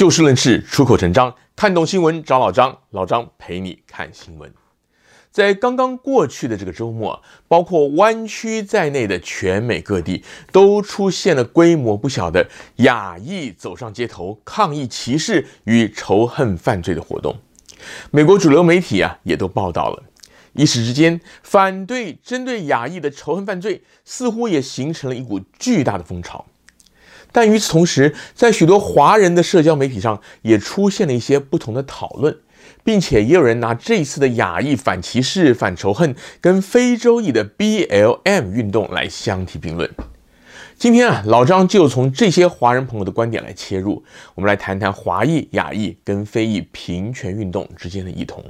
[0.00, 4.50] 就事论事，出口成章，看懂新闻找老张，老张陪你看新闻。
[5.30, 17.36] 在刚刚过去的这个周末，包括湾区在内的全美各地都出现了规模不小的亚裔走上街头抗议歧视与仇恨犯罪的活动。
[18.10, 20.02] 美国主流媒体啊也都报道了，
[20.54, 26.46] 一时之间，反对针对亚裔的仇恨犯罪似乎也形成了一股巨大的风潮。
[27.32, 32.36] 但与此同时，在许多华人的社交媒体上，也出现了一些不同的讨论，
[32.82, 39.90] 并且也有人拿这一次的亚裔反歧视、反仇恨跟非洲裔的 BLM 运动来相提并论。
[40.76, 44.02] 今天啊，老张就从这些华人朋友的观点来切入，
[44.34, 48.42] 我们来谈谈华裔、亚裔跟非裔平权运动之间的异同。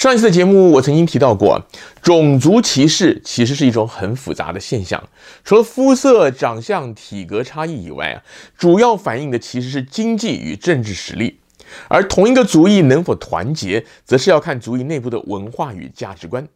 [0.00, 1.62] 上一次的节目，我曾经提到过，
[2.00, 5.10] 种族歧视其实是一种很复杂的现象。
[5.44, 8.22] 除了肤色、长相、体格差异以外啊，
[8.56, 11.38] 主要反映的其实是经济与政治实力。
[11.86, 16.48] 而同一个族裔能否团结，则是要看族裔内部的文化与价值观。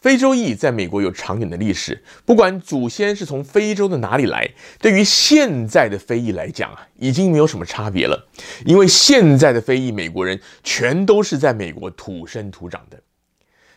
[0.00, 4.48] 非洲裔在美国有长远的历史，不管祖先是从非洲的哪里来，
[4.80, 8.28] 对于现在的非裔来讲啊，已经没有什么差别了，
[8.64, 13.00] 因为现在的非裔美国人全都是在美国土生土长的。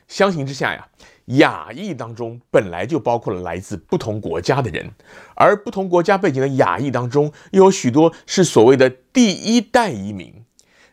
[0.08, 0.88] 相形之下呀，
[1.26, 4.92] 亚裔当中本来就包括了来自不同国家的人，
[5.36, 10.41] 而不同国家背景的亚裔当中，又有许多是所谓的第一代移民。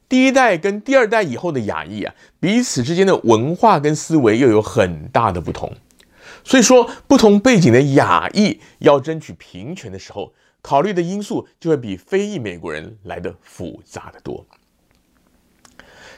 [0.09, 5.71] 第一代跟第二代以后的亚裔啊，彼此之间的文化跟思维又有很大的不同，
[6.43, 14.47] 所以说不同背景的亚裔要争取平权的时候，考虑的因素就会比非裔美国人来的复杂得多。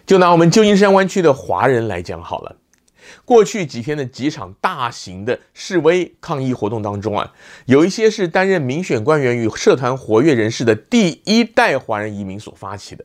[0.07, 2.57] 就拿我们旧金山湾区的华人来讲好了，
[3.25, 7.33] 过去几天的几场大型的示威抗议活动当中啊，
[7.67, 13.05] 有一些是担任民选官员与社团活跃人士的第一代华人移民所发起的。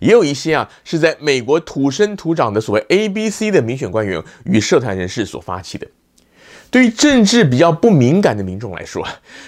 [0.00, 5.86] 也有一些啊，是在美国土生土长的所谓 ABC 的民选官员与社团人士所发起的。
[6.70, 9.02] 对于政治比较不敏感的民众来说，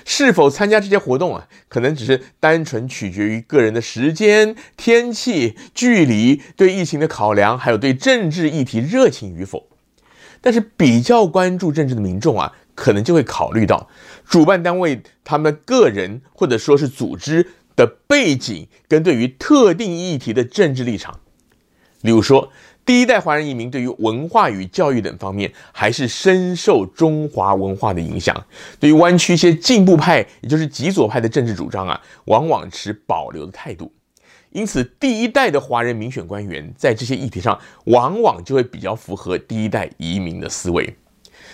[0.07, 9.67] 是否参加这些活动啊，可能只是单纯取决于个人的时间、天气、距离、对疫情的考量，还有对政治议题热情与否。
[10.41, 13.91] 但是比较关注政治的民众啊，可能就会考虑到
[14.27, 17.47] 主办单位他们个人或者说是组织。
[17.81, 21.19] 的背景跟对于特定议题的政治立场，
[22.03, 22.53] 例如说，
[22.85, 28.45] 第一代华人移民对于文化与教育等方面，还是深受中华文化的影响。
[28.79, 33.91] 对于湾区一些进步派，也就是极左派的政治主张啊，往往持保留的态度。
[34.51, 40.95] 因此，第一代的华人民选官员在这些议题上，往往就会比较符合第一代移民的思维。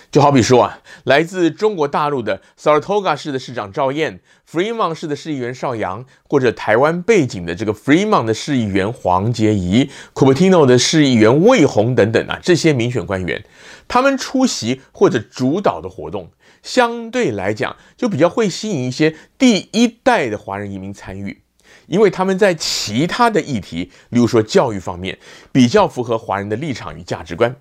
[0.09, 4.19] 就好比说啊，来自中国大陆的 Saratoga 市的市长赵燕
[4.49, 13.43] ，Freemont 市的市议员邵阳，或者台湾背景的这个 Freemont 的市议员黄捷宜，Cupertino 的市议员魏红等等啊，这些民选官员，
[13.87, 16.29] 他们出席或者主导的活动，
[16.63, 21.41] 相对来讲就比较会吸引一些第一代的华人移民参与，
[21.87, 25.17] 因为他们在其他的议题，例如说教育方面，
[25.51, 27.53] 比较符合华人的立场与价值观。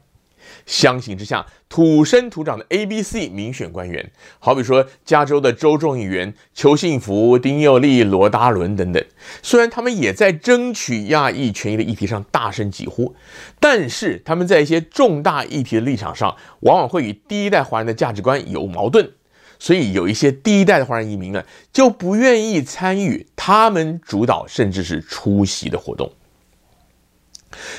[0.66, 9.04] 相形之下，土生土长的 ABC 民选官员，好比说加州的州众议员邱幸福、丁佑利、罗达伦等等，
[9.42, 13.14] 虽然他们也在争取亚裔权益的议题上大声疾呼，
[13.60, 19.10] 但是他们在一些重大议题的立场上，往往会与第一代华人的价值观有矛盾，
[19.58, 26.12] 所以有一些第一代的华人移民呢，就不愿意参与他们主导甚至是出席的活动。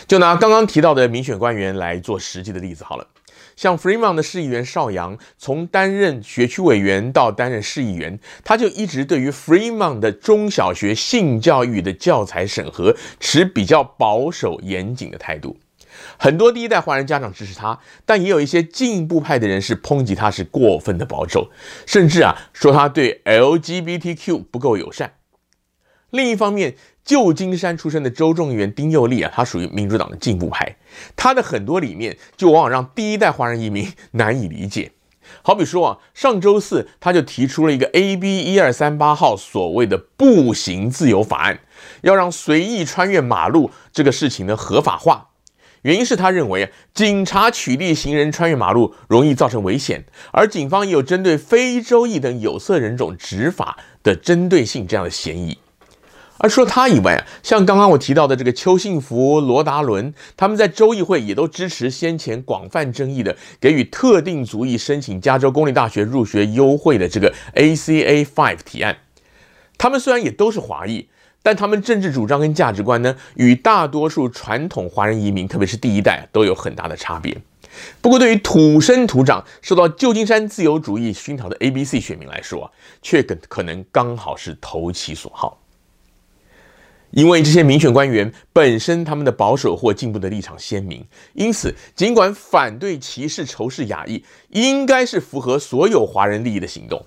[0.07, 3.07] 就拿刚刚提到的民选官员来做实际的例子好了，
[3.55, 15.57] 像 Fremont 的市议员邵阳，从担任学区委员到担任市议员，他就一直对于 Fremont 的中小学性教育的教材审核持比较保守严谨的态度。
[16.19, 21.49] 很多第一代华人家长支持他，但也有一些进步派的人士抨击他是过分的保守，
[21.87, 25.13] 甚至啊说他对 LGBTQ 不够友善。
[26.11, 26.75] 另一方面，
[27.07, 30.75] 旧金山出身的州众议员丁佑利啊，他属于民主党的进步派，
[31.15, 34.91] 他的很多理念就往往让第一代华人移民难以理解。
[35.41, 41.61] 好比说啊，上周四他就提出了一个 AB 一二三八号所谓的步行自由法案，
[42.01, 45.29] 要让随意穿越马路这个事情呢合法化。
[45.83, 50.03] 原因是他认为啊，警察取缔行人穿越马路容易造成危险，
[50.33, 55.57] 而警方也有针对非洲裔等有色人种执法的针对性这样的嫌疑。
[56.39, 68.97] 而除了他以外啊，像刚刚我提到的这个邱幸福、罗达伦，他们在州议会也都支持先前广泛争议的给予特定族裔申请加州公立大学入学优惠的这个 ACA Five 提案。
[69.77, 71.07] 他们虽然也都是华裔，
[71.43, 77.37] 但他们政治主张跟价值观呢，与大多数传统华人移民，特别是第一代，都有很大的差别。
[78.01, 82.71] 不过，对于土生土长、受到旧金山自由主义熏陶的 ABC 选民来说啊，
[83.03, 85.59] 却可可能刚好是投其所好。
[87.17, 91.03] 因为这些民选官员本身他们的保守或进步的立场鲜明，
[91.33, 97.03] 因此尽管反对歧视仇视亚裔，应该是符合所有华人利益的行动。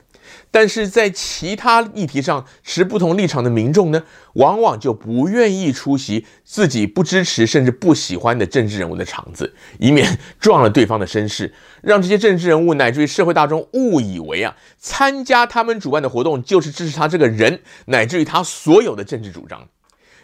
[0.51, 4.03] 但是在其他议题上持不同立场的民众呢，
[4.33, 19.69] 往往就不愿意出席自己不支持甚至不喜欢的政治人物的场子，以免撞了对方的身世，让这些政治人物乃至于社会大众误以为啊，参加他们主办的活动就是支持他这个人，乃至于他所有的政治主张。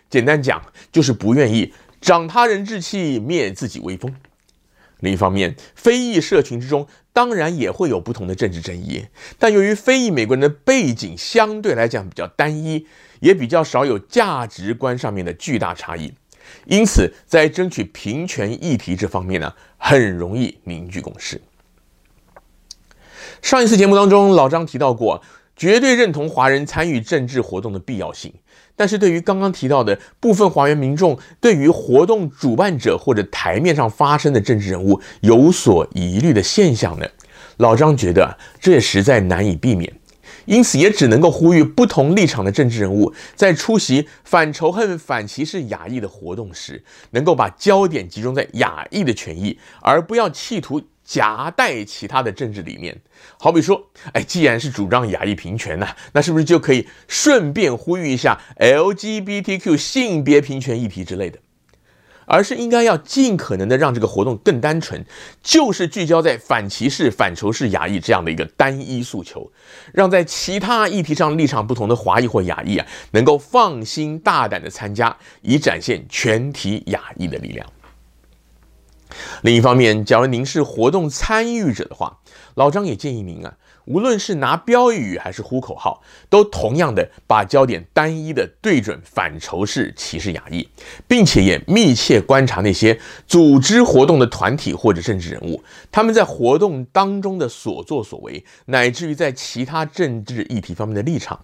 [0.08, 0.62] 简单讲，
[0.92, 4.14] 就是不愿意长他人志气，灭自己威风。
[5.00, 9.06] 另一方面，非裔社群之中当然也会有不同的政治争议，
[9.38, 12.86] 但由于非裔美国人的背景相对来讲比较单一，
[13.20, 16.14] 也比较少有价值观上面的巨大差异，
[16.64, 21.40] 因此在争取平权议题这方面呢，很容易凝聚共识。
[23.42, 25.22] 上一次节目当中，老张提到过，
[25.54, 28.32] 绝对认同华人参与政治活动的必要性。
[28.76, 37.06] 但是对于刚刚提到的部分华人民众对于活动主办者或者台面上发生的政治人物有所疑虑的现象呢，
[37.56, 39.92] 老张觉得这也实在难以避免，
[40.44, 50.82] 因此也只能够呼吁不同立场的政治人物在出席反仇恨、反歧视亚裔的活动时，能够把焦点集中在亚裔的权益，而不要企图。
[51.06, 53.00] 夹带其他的政治理念，
[53.38, 53.80] 好比说，
[54.12, 61.38] 哎，既然是主张亚裔平权呢，那是不是就可以顺便呼吁一下 LGBTQ 性别平权议题之类的？
[62.28, 65.04] 而是应该要尽可能的让这个活动更单纯，
[65.44, 69.48] 就是聚焦在反歧视、反仇视亚裔这样的一个单一诉求，
[69.94, 77.64] 让在其他议题上立场不同的华裔或亚裔啊，能够放心大胆的参加，以展现全体亚裔的力量。
[79.42, 82.18] 另一方面，假如您是活动参与者的话，
[82.54, 83.54] 老张也建议您啊，
[83.84, 90.68] 无论是拿标语还是呼口号，都同样的把焦点单一的对准反仇视歧视亚裔，
[91.06, 101.38] 并且也密切观察那些组织活动的团体或者政治人物，他们在活动当中的所作所为，乃至于在其他政治议题方面的立场。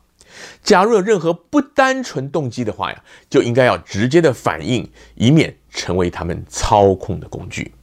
[0.62, 7.75] 假如有任何不单纯动机的话呀，就应该要直接的反应，以免成为他们操控的工具。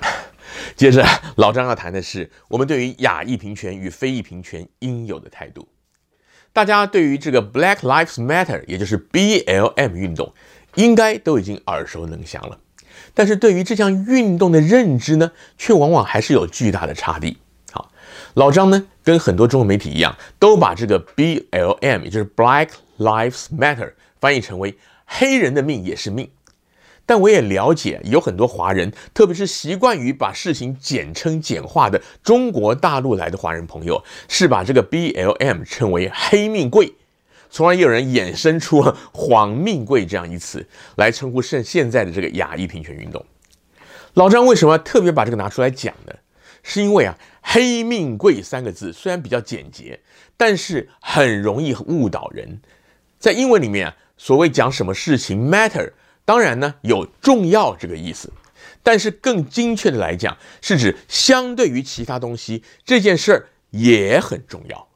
[0.76, 5.68] 接着，老张要谈的是我们对于亚裔平权与非裔平权应有的态度。
[6.52, 10.34] 大家对于这个 Black Lives Matter，也就是 BLM 运动，
[10.74, 12.60] 应该都已经耳熟能详了。
[13.14, 17.36] 但是对于这项运动的认知呢，却往往还是有巨大的差异。
[17.72, 17.90] 好，
[18.34, 22.68] 老张呢，跟很多中文媒体一样，都把这个 BLM，也就是 Black
[22.98, 24.76] Lives Matter，翻译成为
[25.06, 26.30] “黑人的命也是命”。
[27.08, 36.94] 但我也了解，有很多华人，特别是习惯于把事情简称简化的中国大陆来的华人朋友，是把这个 BLM 称为“黑命贵”。
[37.56, 43.24] 从而也有人衍生出了“黄命贵”这样一词来称呼现现在的这个亚裔平权运动。
[44.12, 46.12] 老张为什么特别把这个拿出来讲呢？
[46.62, 49.98] 是因为啊，“黑命贵”三个字虽然比较简洁，
[50.36, 52.60] 但是很容易误导人。
[53.18, 55.92] 在英文里面啊，所谓讲什么事情 matter，
[56.26, 58.30] 当然呢有重要这个意思，
[58.82, 64.86] 但是更精确的来讲，是指相对于其他东西，这件事儿也很重要。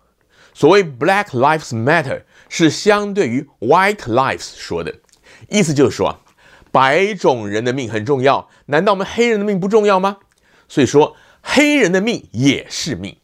[0.60, 2.24] 所谓 Black Lives Matter。
[2.52, 4.92] 是相对于 white lives 说的，
[5.48, 6.18] 意思就是说，
[6.72, 10.16] 白种人的命很重要，难道我们黑人的命不重要吗？
[10.68, 13.16] 所以说，黑人的命也是命。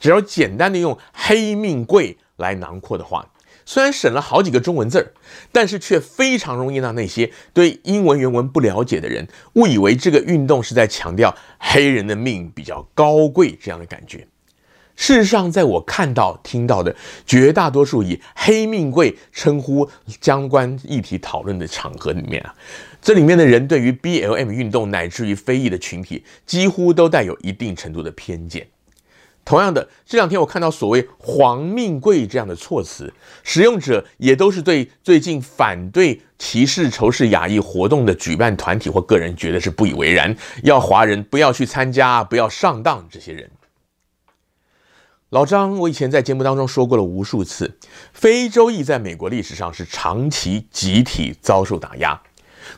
[0.00, 3.30] 只要简单的用“黑命贵”来囊括的话，
[3.66, 5.12] 虽然省了好几个中文字儿，
[5.52, 14.26] 但是却非常容易让那些对英文原文不了解的人误以为这个运动是在强调黑人的命比较高贵这样的感觉。
[15.00, 19.88] 事实上，在我看到、听到的绝大多数以“黑命贵”称呼
[20.20, 22.52] 相关议题讨论的场合里面啊，
[23.00, 28.66] 这里面的人对于 BLM 运动乃至于非裔的群体，几乎都带有一定程度的偏见。
[29.44, 33.10] 同样的，这两天我看到所谓“黄命贵”这样的措辞，
[33.44, 43.48] 使用者也都是对最近反对歧视、仇视亚裔活动的举办团体或个人觉得是不以为然，要华人不要去参加、不要上当这些人。
[45.30, 47.76] 老张，我以前在节目当中说过了无数次，
[48.14, 52.18] 非洲裔在美国历史上是长期集体遭受打压。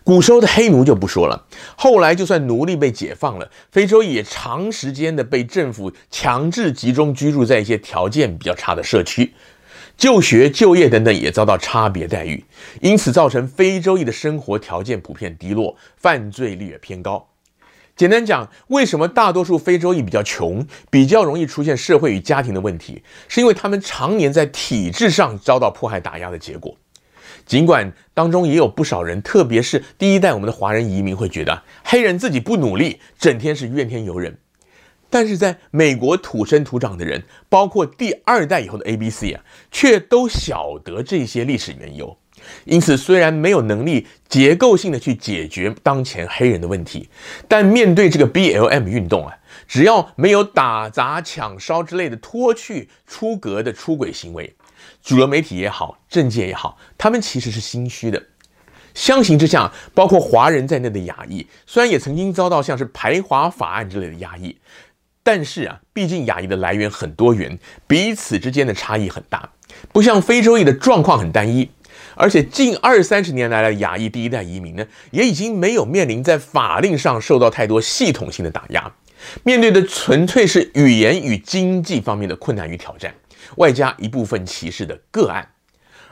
[0.03, 9.33] 古时候的黑奴就不说了，后来就算奴隶被解放了，非洲也长时间的被政府强制集中居住在一些条件比较差的社区，
[9.97, 12.45] 就学、就业等等也遭到差别待遇，
[12.81, 17.30] 因此造成非洲裔的生活条件普遍低落，犯罪率也偏高。
[18.01, 26.75] 简单讲，为什么大多数非洲裔比较穷，比较容易出现社会与家庭的问题，是因为他们常年在体制上遭到迫害打压的结果。
[27.45, 34.39] 尽管当中也有不少人，特别是第一代我们的华人移民会觉得黑人自己不努力，整天是怨天尤人，
[35.11, 42.17] 但是在美国土生土长的人，包括第二代以后的 ABC 啊，却都晓得这些历史缘由。
[42.65, 47.09] 因此，虽然没有能力结构性的去解决当前黑人的问题，
[47.49, 49.35] 但面对这个 BLM 运动啊，
[49.67, 54.55] 只要没有打砸抢烧之类的脱去出格的出轨行为，
[55.03, 58.23] 主流媒体也好，政界也好，他们其实是心虚的。
[58.93, 64.57] 相形之下，包括华人在内的亚裔，虽然也曾经遭到像是排华法案之类的压抑，
[65.23, 67.57] 但是啊，毕竟亚裔的来源很多元，
[67.87, 69.49] 彼此之间的差异很大，
[69.93, 71.71] 不像非洲裔的状况很单一。
[72.21, 78.93] 而且近二三十年来的亚裔第一代移民呢，也已经没有面临在法令上受到太多系统性的打压，
[79.43, 83.15] 面对的纯粹是语言与经济方面的困难与挑战，
[83.57, 85.49] 外加一部分歧视的个案。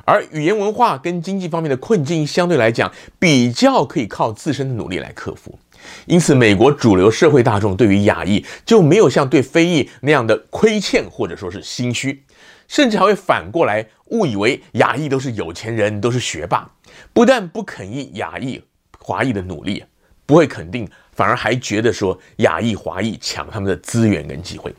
[0.07, 5.59] 而语言文化跟经济方面的困境相对来讲比较可以靠自身的努力来克服，
[6.07, 12.23] 因此美国主流社会大众对于亚裔就没有像对非裔那样的亏欠或者说是心虚。
[12.69, 16.71] 甚至还会反过来误以为亚裔都是有钱人，都是学霸，
[17.13, 18.63] 不但不肯定亚裔、
[18.99, 19.85] 华裔的努力，
[20.25, 24.73] 不会肯定，反而还觉得说亚裔、华裔抢他们的资源跟机会。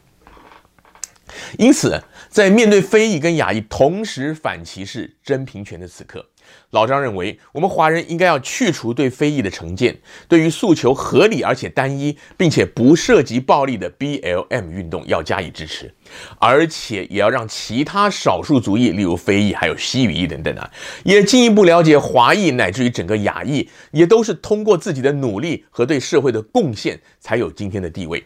[1.58, 6.26] 因此，在面对非裔跟亚裔同时反歧视、真平权的此刻，
[6.72, 15.92] 老张认为，我们华人应该要去除对非裔的成见，对于诉求合理而且单一，并且不涉及暴力的 BLM 运动要加以支持，
[16.38, 20.70] 而且也要让其他少数族裔，例如非裔还有西语裔等等啊，
[21.04, 28.24] 也进一步了解华裔乃至于整个亚裔，也都是通过自己的努力和对社会的贡献，才有今天的地位。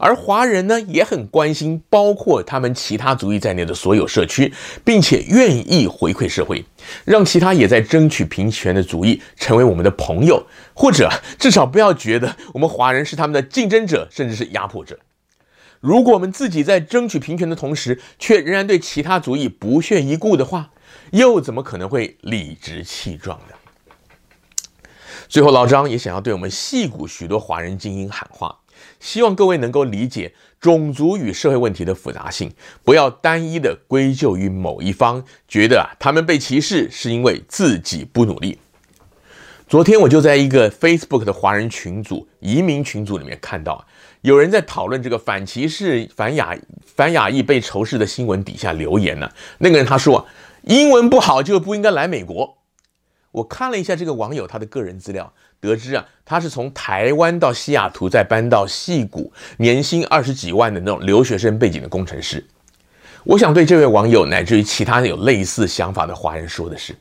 [0.00, 4.52] 而华人呢，也很关心包括他们其他族裔在内的所有社区，
[4.82, 6.64] 并且愿意回馈社会，
[7.04, 14.98] 让其他也在争取平权的族裔成为我们的朋友，或者至少不要觉得我们华人是他们的竞争者，甚至是压迫者。
[15.80, 20.70] 如果我们自己在争取平权的同时，却仍然对其他族裔不屑一顾的话，
[21.10, 23.54] 又怎么可能会理直气壮的？
[25.28, 28.59] 最后，老张也想要对我们戏谷许多华人精英喊话。
[29.00, 32.52] 希望各位能够理解种族与社会问题的复杂性，
[32.84, 38.58] 不要单一的归咎于某一方，觉得啊他们被歧视是因为自己不努力。
[39.66, 43.86] 昨天我就在一个 Facebook 的华人群组、移民群组里面看到，
[44.20, 46.54] 有人在讨论这个反歧视、反亚、
[46.84, 49.30] 反亚裔被仇视的新闻底下留言呢。
[49.58, 50.26] 那个人他说，
[50.62, 52.58] 英文不好就不应该来美国。
[53.30, 55.32] 我看了一下这个网友他的个人资料。
[55.60, 62.44] 得知啊，他是从台湾到西雅图，再搬到矽谷，年薪二十几万的那种留学生背景的工程师。
[63.24, 66.96] 我想对这位网友乃至于其他有类似想法的华人说的是：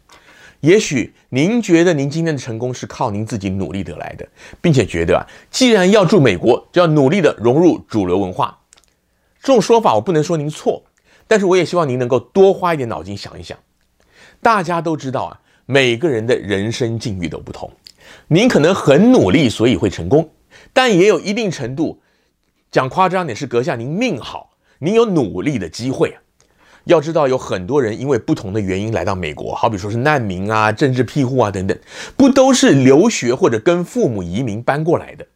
[0.59, 4.27] 也许您觉得您今天的成功是靠您自己努力得来的，
[4.59, 8.59] 并且觉得啊，既然要住美国，就要努力的融入主流文化。
[9.41, 10.83] 这种说法我不能说您错，
[11.29, 13.57] 但是我也希望您能够多花一点脑筋想一想。
[14.41, 17.71] 大家都知道啊，每个人的人生境遇都不同。
[18.27, 20.29] 您可能很努力，所以会成功，
[20.73, 22.01] 但也有一定程度，
[22.71, 26.17] 讲夸张点是阁下您命好，您有努力的机会。
[26.85, 31.77] 要知道，有很多人因为不同的原因来到美国，好比说是难民啊、政治庇护啊等等，
[32.15, 35.27] 不都是留学或者跟父母移民搬过来的？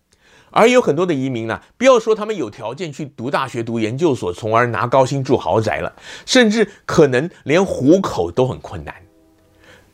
[0.49, 5.91] 而有很多的移民呢，不要说他们有条件去读大学、读研究所，从而拿高薪住豪宅了，
[6.25, 8.93] 甚至可能连糊口都很困难。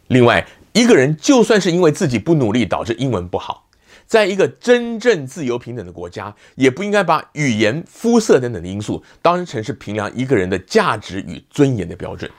[0.08, 3.68] 另外，一个人就算是因为自己不努力导致英文不好，
[4.06, 12.30] 在一个真正自由平等的国家，也不应该把语言、肤色等等的因素当成是评量一个人的价值与尊严的标准。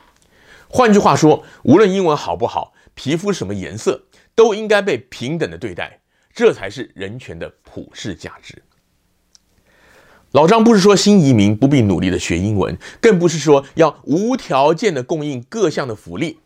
[0.69, 4.05] 换句话说，无论英文好不好，皮肤什么颜色，
[4.37, 5.99] 都应该被平等的对待，
[6.33, 8.63] 这才是人权的普世价值。
[10.31, 16.39] 老张不是说新移民不必努力的学英文，更不是说要无条件的供应各项的福利，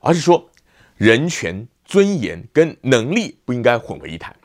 [0.00, 0.49] 而是说。
[1.00, 4.36] 人权、尊严跟能力不应该混为一谈。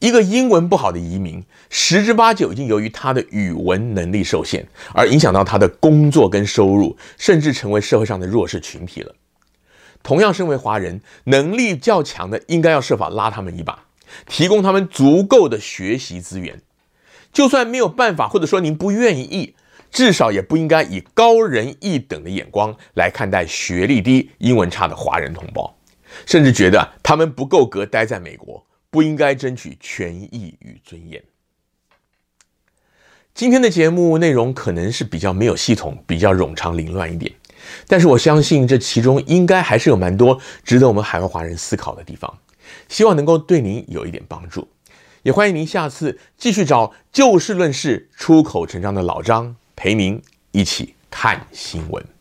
[0.00, 9.14] 一个英文不好的移民，十之八九已经由于他的语文能力受限，而影响到他的工作跟收入，甚至成为社会上的弱势群体了。
[10.02, 13.84] 同样身为华人，能力较强的应该要设法拉他们一把，
[14.26, 16.60] 提供他们足够的学习资源。
[17.32, 19.54] 就算没有办法，或者说您不愿意，
[19.94, 25.72] 至少也不应该以高人一等的眼光来看待学历低、英文差的华人同胞，
[26.26, 31.22] 甚至觉得他们不够格待在美国，不应该争取权益与尊严。
[33.34, 37.32] 今天的节目内容可能是比较没有系统，比较冗长凌乱一点，
[37.86, 42.36] 但是我相信这其中应该还是有蛮多值得我们海外华人思考的地方，
[42.88, 44.66] 希望能够对您有一点帮助。
[45.22, 52.13] 也欢迎您下次继续找就事论事、出口成章的老张陪您一起看新闻。